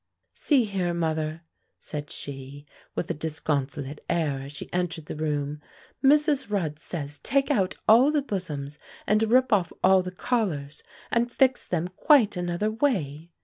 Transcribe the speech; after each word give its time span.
"See 0.33 0.63
here, 0.63 0.95
mother," 0.95 1.43
said 1.77 2.09
she, 2.09 2.65
with 2.95 3.11
a 3.11 3.13
disconsolate 3.13 4.03
air, 4.09 4.41
as 4.45 4.51
she 4.51 4.67
entered 4.73 5.05
the 5.05 5.15
room; 5.15 5.61
"Mrs. 6.03 6.49
Rudd 6.49 6.79
says, 6.79 7.19
take 7.19 7.51
out 7.51 7.75
all 7.87 8.09
the 8.09 8.23
bosoms, 8.23 8.79
and 9.05 9.21
rip 9.29 9.53
off 9.53 9.71
all 9.83 10.01
the 10.01 10.09
collars, 10.09 10.81
and 11.11 11.31
fix 11.31 11.67
them 11.67 11.87
quite 11.87 12.35
another 12.35 12.71
way. 12.71 13.29